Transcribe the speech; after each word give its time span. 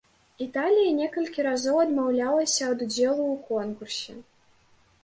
Італія 0.45 0.93
некалькі 1.01 1.45
разоў 1.49 1.79
адмаўлялася 1.85 2.63
ад 2.73 2.79
удзелу 2.87 3.23
ў 3.35 3.37
конкурсе. 3.53 4.13